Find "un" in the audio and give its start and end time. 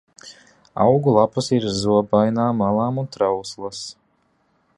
3.03-3.13